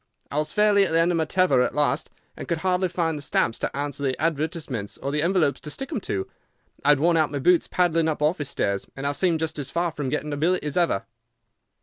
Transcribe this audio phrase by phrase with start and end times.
[0.31, 3.15] I was fairly at the end of my tether at last, and could hardly find
[3.15, 6.27] the stamps to answer the advertisements or the envelopes to stick them to.
[6.83, 9.69] I had worn out my boots paddling up office stairs, and I seemed just as
[9.69, 11.05] far from getting a billet as ever.